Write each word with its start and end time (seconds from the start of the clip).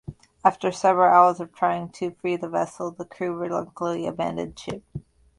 After 0.43 0.71
several 0.71 1.13
hours 1.13 1.39
of 1.39 1.53
trying 1.53 1.89
to 1.89 2.09
free 2.15 2.35
the 2.35 2.49
vessel, 2.49 2.89
the 2.89 3.05
crew 3.05 3.35
reluctantly 3.35 4.07
abandoned 4.07 4.57
ship. 4.57 4.83